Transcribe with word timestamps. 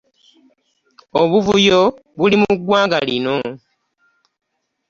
Obuvuyo 1.21 1.81
buli 2.17 2.35
mu 2.41 2.51
ggwanga 2.59 2.97
lino. 3.07 3.37